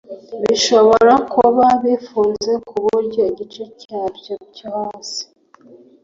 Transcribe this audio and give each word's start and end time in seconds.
bishobora 0.43 1.13
kuba 1.33 1.65
bifunze 1.83 2.51
ku 2.67 2.75
buryo 2.85 3.21
igice 3.31 3.63
cyabyo 3.81 4.33
cyo 4.57 4.67
hasi. 4.77 5.21